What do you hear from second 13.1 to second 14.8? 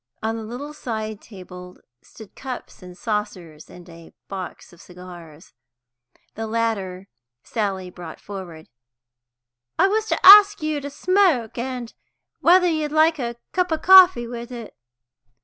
a cup of coffee with it?"